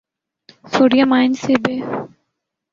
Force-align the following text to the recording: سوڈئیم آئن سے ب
سوڈئیم 0.73 1.11
آئن 1.17 1.31
سے 1.41 1.53
ب 1.63 1.65